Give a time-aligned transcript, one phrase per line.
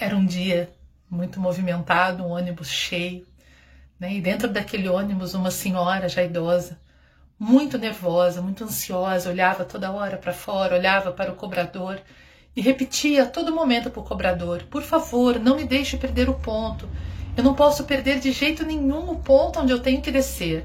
[0.00, 0.72] Era um dia
[1.10, 3.26] muito movimentado, um ônibus cheio,
[3.98, 4.14] né?
[4.14, 6.80] E dentro daquele ônibus, uma senhora já idosa,
[7.38, 12.00] muito nervosa, muito ansiosa, olhava toda hora para fora, olhava para o cobrador
[12.56, 16.34] e repetia a todo momento para o cobrador: Por favor, não me deixe perder o
[16.34, 16.88] ponto.
[17.36, 20.64] Eu não posso perder de jeito nenhum o ponto onde eu tenho que descer.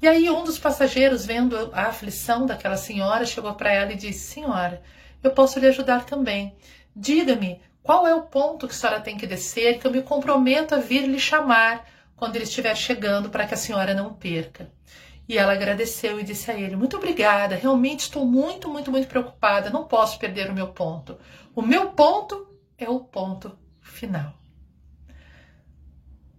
[0.00, 4.34] E aí, um dos passageiros, vendo a aflição daquela senhora, chegou para ela e disse:
[4.34, 4.80] Senhora,
[5.20, 6.54] eu posso lhe ajudar também.
[6.94, 10.74] Diga-me qual é o ponto que a senhora tem que descer, que eu me comprometo
[10.74, 11.86] a vir lhe chamar
[12.16, 14.68] quando ele estiver chegando para que a senhora não perca.
[15.28, 19.70] E ela agradeceu e disse a ele: Muito obrigada, realmente estou muito, muito, muito preocupada,
[19.70, 21.16] não posso perder o meu ponto.
[21.54, 24.34] O meu ponto é o ponto final.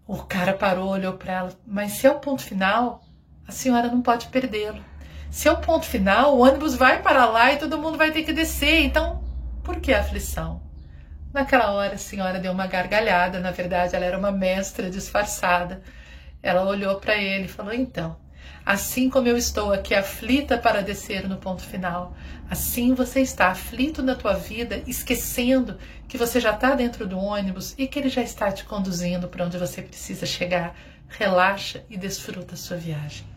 [0.06, 3.02] O cara parou, olhou para ela, mas se é o ponto final,
[3.48, 4.84] a senhora não pode perdê-lo.
[5.32, 8.24] Se é o ponto final, o ônibus vai para lá e todo mundo vai ter
[8.24, 8.84] que descer.
[8.84, 9.24] Então,
[9.64, 10.67] por que a aflição?
[11.38, 13.40] Naquela hora, a senhora deu uma gargalhada.
[13.40, 15.84] Na verdade, ela era uma mestra disfarçada.
[16.42, 18.18] Ela olhou para ele e falou: Então,
[18.66, 22.18] assim como eu estou aqui aflita para descer no ponto final,
[22.50, 27.76] assim você está aflito na tua vida, esquecendo que você já está dentro do ônibus
[27.78, 30.76] e que ele já está te conduzindo para onde você precisa chegar.
[31.08, 33.28] Relaxa e desfruta a sua viagem.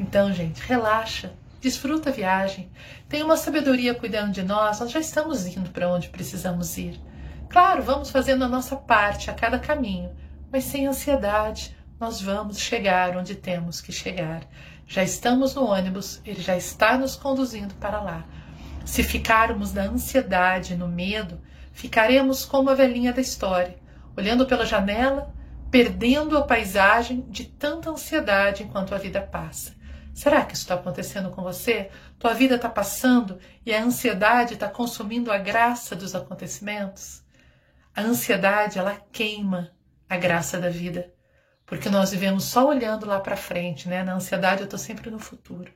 [0.00, 2.70] Então, gente, relaxa, desfruta a viagem.
[3.08, 7.00] Tem uma sabedoria cuidando de nós, nós já estamos indo para onde precisamos ir.
[7.48, 10.10] Claro, vamos fazendo a nossa parte a cada caminho,
[10.52, 14.42] mas sem ansiedade, nós vamos chegar onde temos que chegar.
[14.86, 18.24] Já estamos no ônibus, ele já está nos conduzindo para lá.
[18.84, 21.40] Se ficarmos na ansiedade, no medo,
[21.72, 23.76] ficaremos como a velhinha da história,
[24.16, 25.34] olhando pela janela,
[25.70, 29.77] perdendo a paisagem de tanta ansiedade enquanto a vida passa.
[30.18, 31.92] Será que isso está acontecendo com você?
[32.18, 37.22] Tua vida está passando e a ansiedade está consumindo a graça dos acontecimentos?
[37.94, 39.70] A ansiedade, ela queima
[40.08, 41.14] a graça da vida,
[41.64, 44.02] porque nós vivemos só olhando lá para frente, né?
[44.02, 45.72] Na ansiedade eu estou sempre no futuro.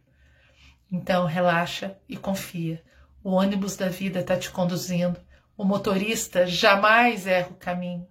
[0.91, 2.83] Então relaxa e confia.
[3.23, 5.21] O ônibus da vida está te conduzindo.
[5.57, 8.09] O motorista jamais erra o caminho.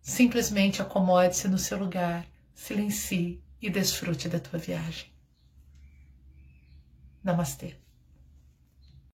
[0.00, 5.16] Simplesmente acomode-se no seu lugar, silencie e desfrute da tua viagem.
[7.24, 7.87] ナマステ。